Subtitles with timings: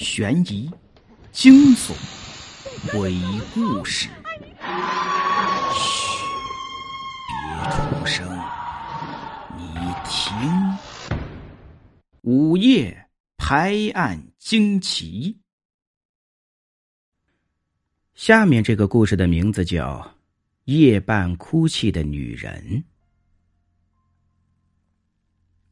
[0.00, 0.68] 悬疑、
[1.30, 1.92] 惊悚、
[2.90, 3.14] 鬼
[3.52, 4.08] 故事。
[5.74, 6.24] 嘘，
[7.28, 8.26] 别出声，
[9.58, 9.62] 你
[10.06, 10.78] 听。
[12.22, 15.36] 午夜拍案惊奇。
[18.14, 19.98] 下面这个故事的名字叫
[20.64, 22.64] 《夜半哭泣的女人》。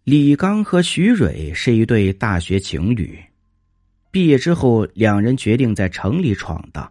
[0.04, 3.18] 李刚和徐蕊是一对大学情侣，
[4.10, 6.90] 毕业之后，两人决定在城里闯荡。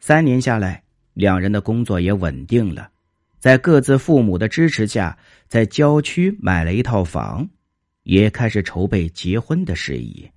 [0.00, 0.82] 三年下来，
[1.14, 2.90] 两人的工作也稳定了，
[3.38, 7.48] 在各自父母的支持下，在郊区买了一套房，
[8.02, 10.28] 也开始筹备结婚的事宜。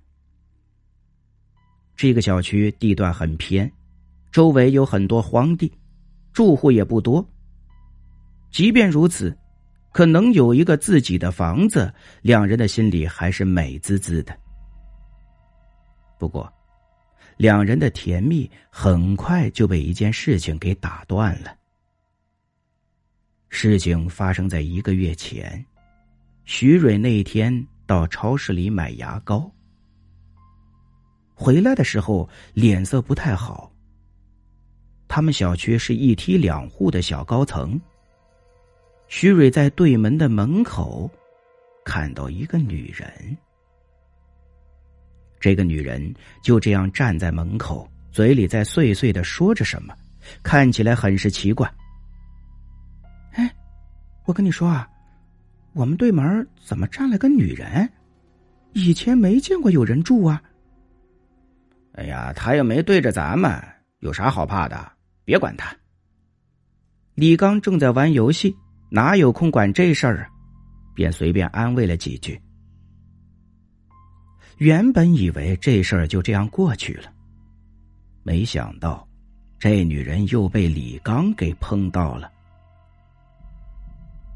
[1.96, 3.70] 这个小区地段很偏，
[4.30, 5.72] 周围有很多荒地，
[6.32, 7.26] 住户也不多。
[8.50, 9.36] 即便如此。
[9.92, 14.36] 可能有一个自己的房子，两人的心里还是美滋滋的。
[16.18, 16.52] 不过，
[17.36, 21.56] 两人的甜蜜很快就被一件事情给打断了。
[23.48, 25.64] 事情发生在一个月前，
[26.44, 29.50] 徐蕊那天到超市里买牙膏，
[31.34, 33.70] 回来的时候脸色不太好。
[35.06, 37.80] 他们小区是一梯两户的小高层。
[39.06, 41.08] 徐蕊在对门的门口
[41.84, 43.36] 看到一个女人，
[45.44, 49.94] 这个女人就这样站在门口，嘴里在碎碎的说着什么，
[50.42, 51.70] 看起来很是奇怪。
[53.32, 53.54] 哎，
[54.24, 54.88] 我跟你说啊，
[55.74, 57.86] 我们对门怎么站了个女人？
[58.72, 60.42] 以前没见过有人住啊。
[61.92, 63.62] 哎呀，她又没对着咱们，
[63.98, 64.92] 有啥好怕的？
[65.26, 65.76] 别管她。
[67.16, 68.56] 李刚正在玩游戏。
[68.88, 70.28] 哪有空管这事儿啊？
[70.94, 72.40] 便随便安慰了几句。
[74.58, 77.12] 原本以为这事儿就这样过去了，
[78.22, 79.06] 没想到
[79.58, 82.30] 这女人又被李刚给碰到了。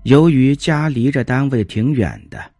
[0.04, 2.52] 由于家离着单位挺远的，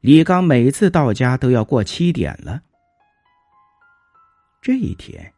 [0.00, 2.62] 李刚每次到家都要过七点了。
[4.62, 5.32] 这一天，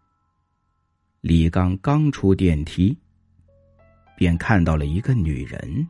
[1.20, 2.97] 李刚刚出电梯。
[4.16, 5.86] 便看到了一个女人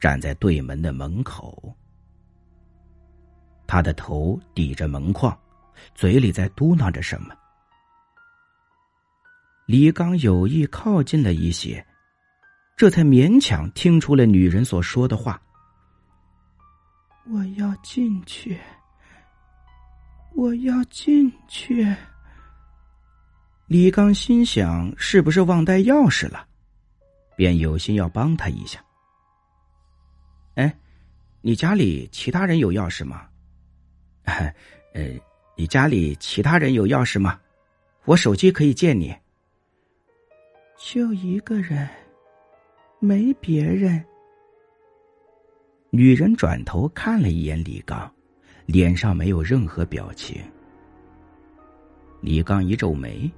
[0.00, 1.72] 站在对门的门口，
[3.68, 5.38] 她的头抵着门框，
[5.94, 7.32] 嘴里在嘟囔着什么。
[9.66, 11.86] 李刚有意靠近了一些，
[12.74, 15.38] 这才勉强听出了女人所说的话
[17.30, 18.58] ：“我要进去，
[20.34, 21.94] 我要进去。”
[23.68, 26.48] 李刚心想：是不是忘带钥匙了？
[27.36, 28.82] 便有心要帮他一下。
[30.54, 30.74] 哎，
[31.42, 33.27] 你家里其他人有钥匙吗？
[34.92, 35.12] 呃，
[35.56, 37.38] 你家里其他人有钥匙吗？
[38.04, 39.14] 我手机可以借你。
[40.78, 41.88] 就一个人，
[43.00, 44.02] 没别人。
[45.90, 48.10] 女人转头看了一眼李刚，
[48.66, 50.40] 脸上没有任何表情。
[52.20, 53.30] 李刚一皱眉。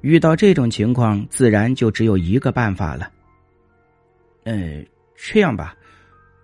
[0.00, 3.10] 遇到这种情况，自然就只有一个办法了。
[4.44, 4.86] 嗯，
[5.16, 5.76] 这样吧，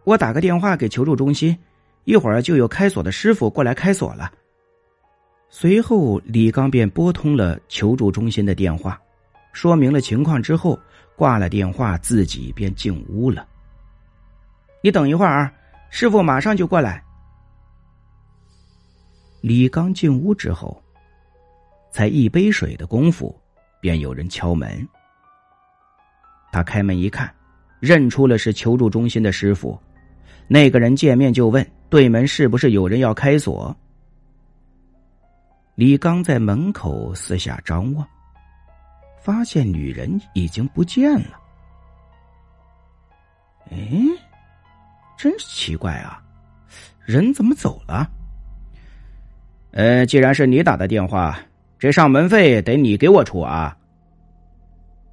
[0.05, 1.57] 我打个电话给求助中心，
[2.05, 4.33] 一会儿就有开锁的师傅过来开锁了。
[5.49, 9.01] 随后，李刚便拨通了求助中心的电话，
[9.53, 10.79] 说明了情况之后，
[11.17, 13.47] 挂了电话，自己便进屋了。
[14.83, 15.53] 你等一会儿啊，
[15.91, 17.03] 师傅马上就过来。
[19.41, 20.83] 李刚进屋之后，
[21.91, 23.35] 才一杯水的功夫。
[23.81, 24.89] 便有人敲门，
[26.51, 27.31] 他开门一看，
[27.81, 29.79] 认出了是求助中心的师傅。
[30.49, 33.75] 那个人见面就问：“对门是不是有人要开锁？”
[35.75, 38.07] 李刚在门口四下张望，
[39.21, 41.41] 发现女人已经不见了。
[43.71, 43.77] 哎，
[45.17, 46.23] 真是奇怪啊，
[47.05, 48.11] 人怎么走了？
[49.73, 51.39] 呃，既然是你打的电话。
[51.77, 53.77] 这上门费得你给我出啊！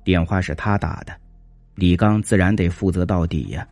[0.05, 1.13] 电话是他打的，
[1.75, 3.67] 李刚自然得负责到底呀。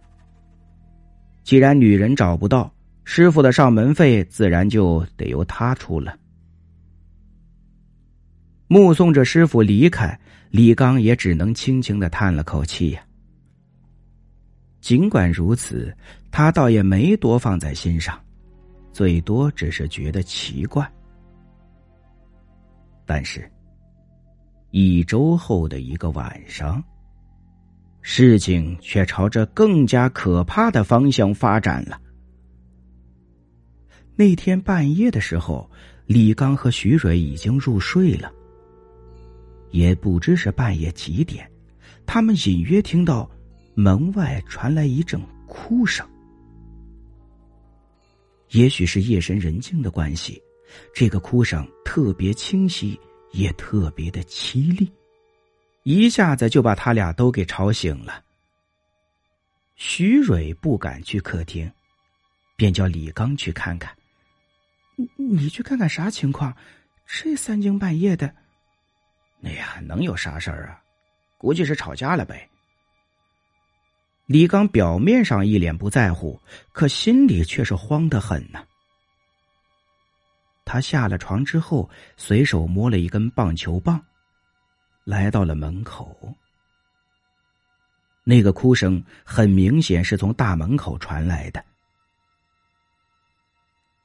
[1.43, 2.71] 既然女人找不到，
[3.03, 6.17] 师傅的上门费自然就得由他出了。
[8.67, 10.19] 目送着师傅离开，
[10.51, 13.01] 李刚也只能轻轻的叹了口气呀。
[14.79, 15.91] 尽管如此，
[16.29, 18.19] 他倒也没多放在心上，
[18.93, 20.87] 最多只是觉得奇怪。
[23.05, 23.51] 但是，
[24.69, 26.83] 一周后的一个晚上，
[28.01, 31.99] 事情却朝着更加可怕的方向发展了。
[34.15, 35.69] 那天半夜的时候，
[36.05, 38.31] 李刚和徐蕊已经入睡了，
[39.71, 41.49] 也不知是半夜几点，
[42.05, 43.29] 他们隐约听到
[43.75, 46.05] 门外传来一阵哭声。
[48.51, 50.41] 也许是夜深人静的关系，
[50.93, 52.99] 这个哭声特别清晰，
[53.31, 54.91] 也特别的凄厉，
[55.83, 58.23] 一下子就把他俩都给吵醒了。
[59.75, 61.71] 徐蕊不敢去客厅，
[62.55, 63.95] 便叫李刚去看看。
[65.15, 66.55] 你去看看啥情况？
[67.07, 68.35] 这三更半夜的，
[69.43, 70.81] 哎呀，能有啥事儿啊？
[71.37, 72.49] 估计是吵架了呗。
[74.25, 76.39] 李刚表面上一脸不在乎，
[76.71, 78.63] 可心里却是慌得很呢。
[80.65, 84.05] 他下了床之后，随手摸了一根棒球棒，
[85.09, 86.35] 来到了门口。
[88.23, 91.65] 那个哭声很明显是从大门口传来的。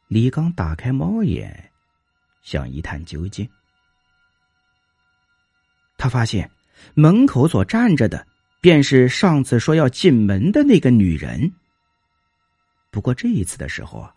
[0.09, 1.71] 李刚打开猫眼，
[2.43, 3.47] 想一探究竟。
[5.99, 6.51] 他发现
[6.95, 8.27] 门口所站着的，
[8.63, 11.53] 便是上次说要进门的那个女人。
[12.91, 14.15] 不过这一次的时候啊，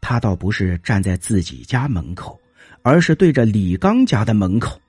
[0.00, 2.40] 他倒不是站在自己家门口，
[2.82, 4.80] 而是对着李刚家的门口。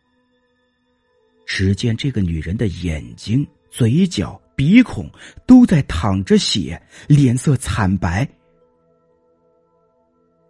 [1.53, 5.11] 只见这个女人的眼睛、嘴角、鼻孔
[5.45, 8.25] 都在淌着血，脸色惨白。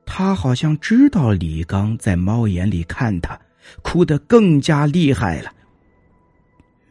[0.06, 3.36] 他好像知道李刚在猫眼里看他，
[3.82, 5.52] 哭得更加厉害了。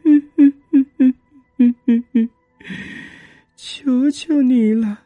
[3.55, 4.99] 求求你了，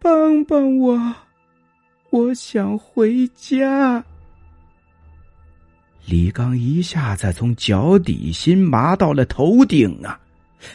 [0.00, 1.14] 帮帮我，
[2.10, 4.04] 我想回家。
[6.10, 10.20] 李刚一下子从脚底心麻到了头顶啊，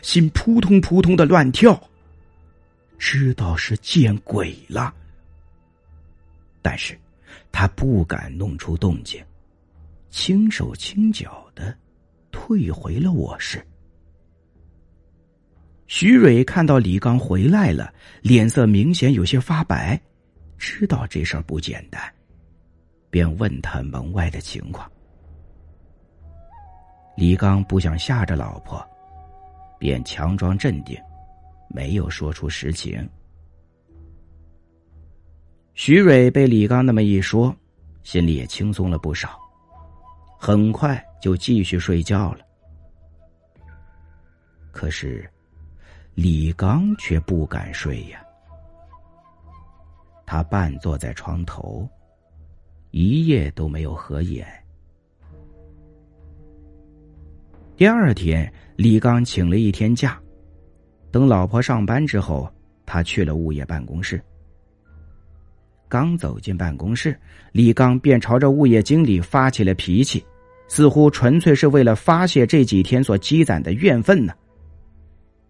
[0.01, 1.77] 心扑通扑通的乱跳，
[2.97, 4.93] 知道是见鬼了。
[6.61, 6.97] 但是，
[7.51, 9.21] 他不敢弄出动静，
[10.09, 11.77] 轻手轻脚的
[12.31, 13.61] 退回了卧室。
[15.87, 19.99] 徐蕊看到李刚回来了，脸色明显有些发白，
[20.57, 22.01] 知道这事儿不简单，
[23.09, 24.89] 便问他门外的情况。
[27.15, 28.85] 李刚不想吓着老婆，
[29.79, 31.01] 便强装镇定，
[31.69, 33.07] 没有说出实情。
[35.73, 37.55] 徐蕊被李刚那么一说，
[38.03, 39.39] 心里也轻松了不少，
[40.37, 42.39] 很快就继续睡觉了。
[44.71, 45.29] 可是，
[46.15, 48.21] 李刚却不敢睡呀。
[50.25, 51.87] 他半坐在床头，
[52.91, 54.64] 一夜都没有合眼。
[57.77, 60.17] 第二天，李刚请了一天假，
[61.11, 62.49] 等老婆上班之后，
[62.85, 64.21] 他去了物业办公室。
[65.89, 67.19] 刚走进办公室，
[67.51, 70.25] 李刚便朝着物业经理发起了脾气，
[70.69, 74.33] 似乎纯粹是为了发泄这几天所积攒的怨愤呢。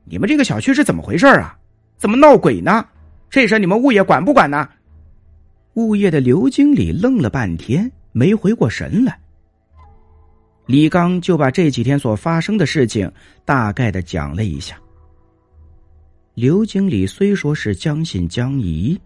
[0.03, 1.55] 你们这个小区是怎么回事啊？
[1.95, 2.83] 怎么闹鬼呢？
[3.29, 4.67] 这事你们物业管不管呢？
[5.75, 9.19] 物业的刘经理愣了半天，没回过神来。
[10.65, 13.11] 李刚就把这几天所发生的事情
[13.43, 14.79] 大概的讲了一下。
[16.33, 18.99] 刘经理虽说是将信将疑。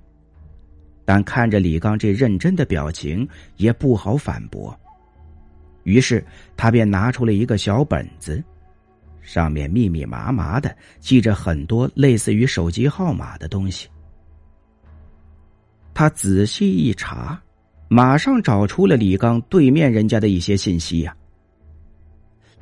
[1.05, 4.79] 但看着李刚这认真的表情，也不好反驳。
[5.81, 6.23] 于是
[6.55, 8.43] 他便拿出了一个小本子，
[9.19, 13.87] 上面密密麻麻的记着很多类似于手机号码的东西。
[15.95, 17.41] 他仔细一查，
[17.87, 21.15] 马上找出了李刚对面人家的一些信息呀。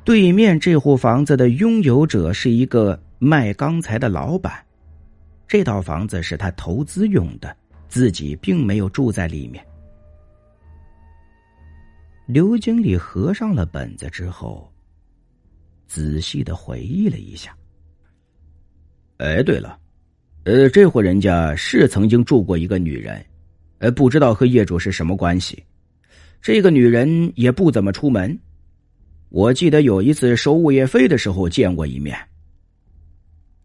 [0.08, 4.54] 对面这户房子的拥有者是一个卖钢材的老板，
[5.46, 7.54] 这套房子是他投资用的。
[7.90, 9.62] 自己并没有住在里面。
[12.24, 14.72] 刘经理合上了本子之后，
[15.86, 17.54] 仔细的回忆了一下。
[19.18, 19.78] 哎，对了，
[20.44, 23.22] 呃，这户人家是曾经住过一个女人，
[23.76, 25.62] 呃，不知道和业主是什么关系。
[26.40, 28.38] 这个女人也不怎么出门，
[29.28, 32.18] 我记得有一次收物业费的时候见过一面。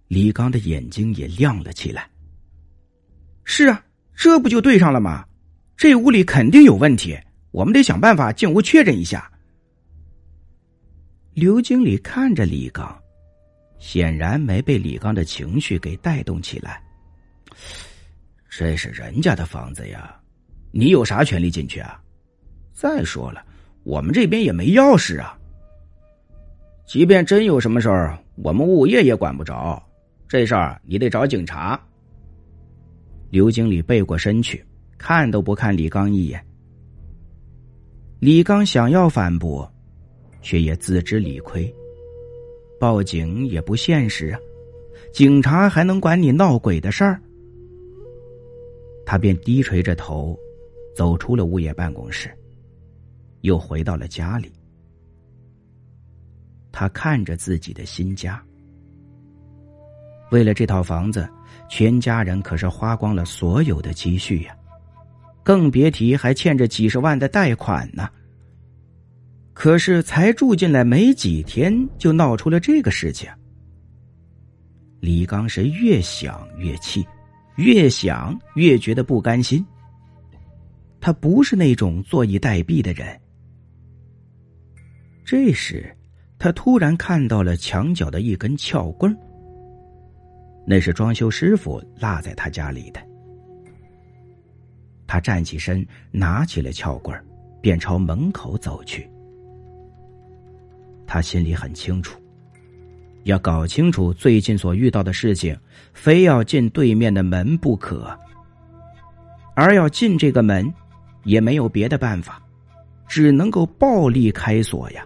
[0.07, 2.09] 李刚的眼睛也亮了起来。
[3.43, 3.83] 是啊。
[4.15, 5.25] 这不就对上了吗？
[5.75, 7.17] 这屋里肯定有问题，
[7.49, 9.29] 我们得想办法进屋确认一下。
[11.33, 12.95] 刘经理看着李刚，
[13.79, 16.79] 显然没被李刚的情绪给带动起来。
[18.47, 20.15] 这是人家的房子呀，
[20.71, 21.99] 你有啥权利进去啊？
[22.71, 23.43] 再说了，
[23.83, 25.35] 我们这边也没钥匙啊。
[26.85, 29.81] 即便真有什么事儿，我们物业也管不着。
[30.27, 31.79] 这事儿你得找警察。
[33.29, 34.63] 刘经理背过身去，
[34.97, 36.43] 看都不看李刚一眼。
[38.19, 39.71] 李刚想要反驳，
[40.41, 41.73] 却也自知理亏。
[42.79, 44.39] 报警也不现实啊，
[45.13, 47.19] 警察还能管你闹鬼的事儿？
[49.05, 50.37] 他便低垂着头，
[50.95, 52.29] 走出了物业办公室，
[53.41, 54.51] 又回到了家里。
[56.73, 58.43] 他看着自己的新家，
[60.31, 61.25] 为了这套房子，
[61.69, 64.53] 全家人可是花光了所有的积蓄呀，
[65.43, 68.09] 更别提还欠着几十万的贷款呢。
[69.53, 73.31] 可是才住进来没几天，就闹出了这个事情。
[74.99, 77.05] 李刚是越想越气。
[77.57, 79.63] 越想越觉得不甘心。
[80.99, 83.21] 他不是那种坐以待毙的人。
[85.23, 85.95] 这时，
[86.43, 89.17] 他突然看到了墙角的一根撬棍
[90.65, 92.99] 那是装修师傅落在他家里的。
[95.07, 97.17] 他站起身，拿起了撬棍
[97.61, 99.09] 便朝门口走去。
[101.07, 102.19] 他心里很清楚。
[103.23, 105.57] 要搞清楚最近所遇到的事情，
[105.93, 108.13] 非要进对面的门不可。
[109.55, 110.69] 而要进这个门，
[111.23, 112.43] 也没有别的办法，
[113.07, 115.05] 只能够暴力开锁呀。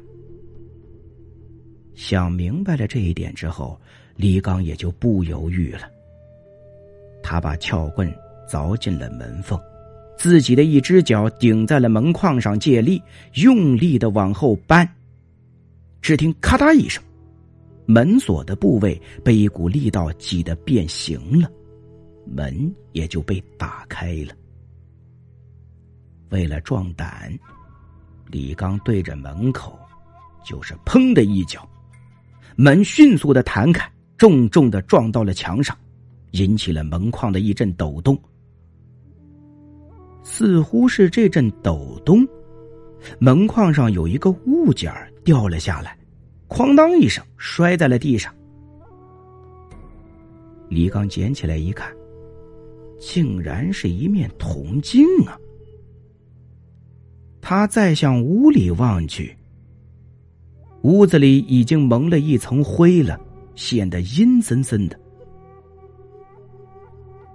[1.97, 3.77] 想明白了这一点之后，
[4.15, 5.89] 李刚也就不犹豫了。
[7.23, 8.07] 他把撬棍
[8.47, 9.59] 凿进了门缝，
[10.15, 13.01] 自己的一只脚顶在了门框上借力，
[13.33, 14.87] 用力的往后扳。
[15.99, 17.03] 只听咔嗒一声。
[17.87, 21.49] 门锁的部位被一股力道挤得变形了，
[22.25, 24.35] 门也就被打开了。
[26.29, 27.33] 为了壮胆，
[28.29, 29.79] 李刚对着门口
[30.45, 31.67] 就是砰的一脚，
[32.59, 33.87] 门迅速的弹开，
[34.17, 35.77] 重重的撞到了墙上，
[36.31, 38.19] 引起了门框的一阵抖动。
[40.23, 42.27] 似乎是这阵抖动，
[43.19, 44.91] 门框上有一个物件
[45.23, 45.95] 掉了下来。
[46.49, 48.33] 哐当一声，摔在了地上。
[50.67, 51.93] 李刚捡起来一看，
[52.99, 55.37] 竟然是一面铜镜啊！
[57.39, 59.36] 他再向屋里望去，
[60.87, 63.19] 屋子里已经蒙了一层灰了，
[63.55, 64.97] 显得阴森森的。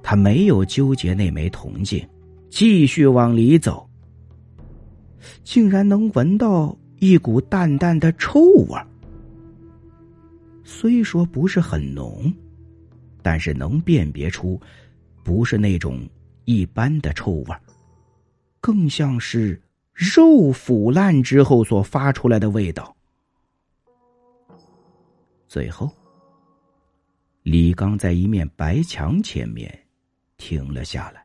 [0.02, 2.02] 他没有纠结那枚铜镜，
[2.48, 3.86] 继续往里走，
[5.44, 8.80] 竟然能闻到一股淡淡的臭味。
[10.64, 12.32] 虽说不是很浓，
[13.20, 14.58] 但是能辨别出，
[15.22, 16.00] 不是那种
[16.46, 17.54] 一般的臭味
[18.62, 19.60] 更像是
[19.92, 22.96] 肉腐烂之后所发出来的味道。
[25.52, 25.90] 最后，
[27.42, 29.70] 李刚在一面白墙前面
[30.38, 31.22] 停了下来，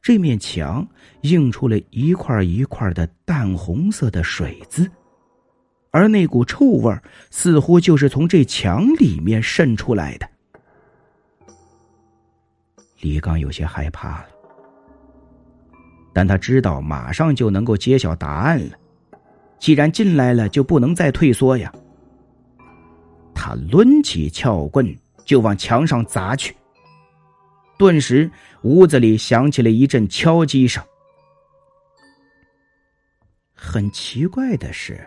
[0.00, 0.86] 这面墙
[1.22, 4.88] 映出了一块一块的淡红色的水渍。
[5.90, 6.96] 而那股臭味
[7.28, 10.30] 似乎就是从这墙里面渗出来的。
[13.00, 14.28] 李刚有些害怕了，
[16.12, 18.76] 但他知道马上就能够揭晓答案了。
[19.58, 21.70] 既然进来了，就不能再退缩呀。
[23.34, 26.54] 他抡起撬棍就往墙上砸去，
[27.78, 28.30] 顿时
[28.62, 30.82] 屋子里响起了一阵敲击声。
[33.54, 35.00] 很奇怪的是。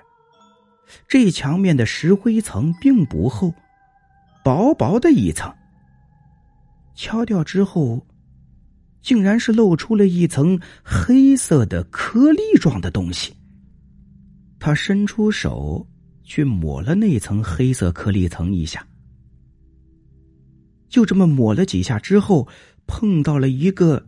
[1.07, 3.51] 这墙面的石灰层并不厚，
[4.43, 5.51] 薄薄的一层。
[6.93, 8.05] 敲掉之后，
[9.01, 13.35] 竟然是露出了一层黑色的颗粒状的东西。
[14.59, 15.87] 他伸出手
[16.23, 18.85] 去抹了那层黑色颗粒层一下，
[20.89, 22.47] 就这么抹了几下之后，
[22.87, 24.03] 碰到了一个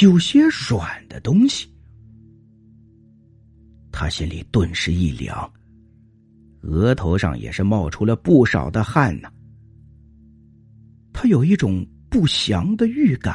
[0.00, 1.68] 有些软的东西，
[3.90, 5.52] 他心里顿时一凉。
[6.62, 9.28] 额头上也是冒出了不少的汗呢。
[11.12, 13.34] 他有一种不祥的预感，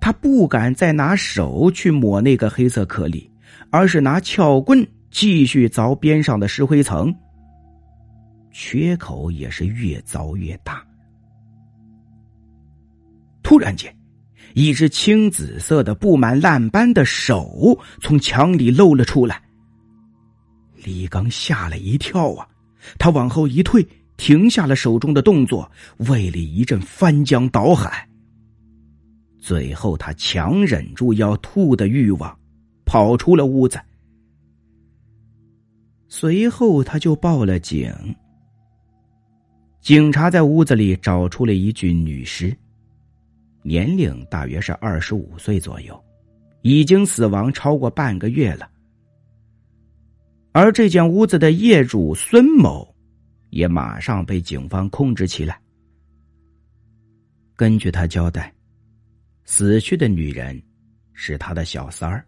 [0.00, 3.30] 他不敢再拿手去抹那个黑色颗粒，
[3.70, 7.14] 而是拿撬棍继续凿边上的石灰层。
[8.50, 10.84] 缺口也是越凿越大。
[13.40, 13.96] 突然间，
[14.54, 19.40] 一只青紫色的布满烂斑的手从墙里露了出来。
[20.82, 22.48] 李刚吓了一跳啊！
[22.98, 25.70] 他往后一退，停下了手中的动作，
[26.08, 28.08] 胃里一阵翻江倒海。
[29.38, 32.36] 最后，他强忍住要吐的欲望，
[32.84, 33.80] 跑出了屋子。
[36.16, 37.92] 随后，他就报了警。
[39.80, 42.56] 警察在屋子里找出了一具女尸，
[43.64, 46.04] 年龄大约是二十五岁左右，
[46.62, 48.70] 已经死亡超过半个月了。
[50.52, 52.94] 而这间屋子的业主孙某，
[53.50, 55.60] 也马上被警方控制起来。
[57.56, 58.54] 根据他交代，
[59.44, 60.62] 死去的女人
[61.12, 62.24] 是他的小三儿。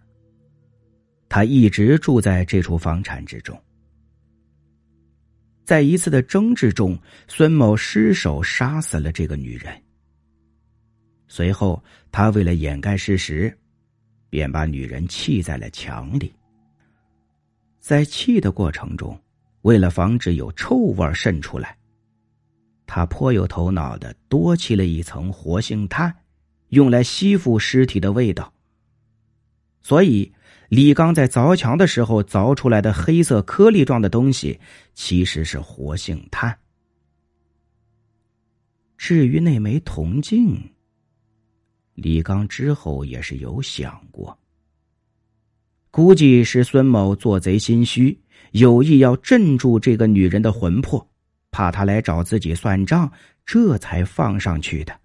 [1.29, 3.57] 他一直住在这处房产之中。
[5.67, 6.97] 在一次的争执中，
[7.27, 9.83] 孙某失手杀死了这个女人。
[11.27, 11.83] 随后，
[12.13, 13.53] 他为了掩盖事实，
[14.31, 16.33] 便把女人砌在了墙里。
[17.81, 19.21] 在砌的过程中，
[19.63, 21.77] 为了防止有臭味渗出来，
[22.87, 26.15] 他颇有头脑的多砌了一层活性炭，
[26.69, 28.55] 用来吸附尸体的味道。
[29.83, 30.33] 所以。
[30.69, 34.59] 李刚在凿墙的时候凿出来的黑色颗粒状的东西，
[34.95, 36.57] 其实是活性炭。
[38.99, 40.59] 至于那枚铜镜，
[41.95, 44.37] 李刚之后也是有想过，
[45.91, 48.19] 估计是孙某做贼心虚，
[48.53, 51.09] 有意要镇住这个女人的魂魄，
[51.51, 53.13] 怕她来找自己算账，
[53.45, 54.99] 这才放上去的。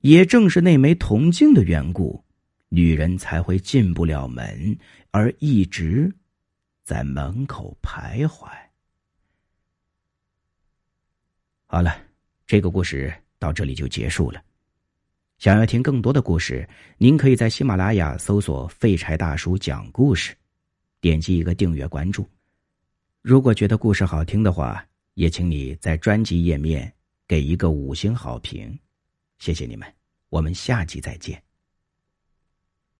[0.00, 2.24] 也正是那枚铜镜的缘故。
[2.68, 4.76] 女人才会进不了门，
[5.10, 6.12] 而一直
[6.82, 8.48] 在门口徘徊。
[11.66, 11.96] 好了，
[12.46, 14.42] 这个故事到这里就结束了。
[15.38, 16.66] 想要听更多的故事，
[16.96, 20.34] 您可以在喜马拉雅搜索“废柴大叔讲故事”，
[21.00, 22.28] 点击一个订阅关注。
[23.20, 26.90] 如果觉得故事好听的话，也请你在专辑页面
[27.26, 28.78] 给一个五星好评，
[29.38, 29.92] 谢谢你们，
[30.28, 31.43] 我们下集再见。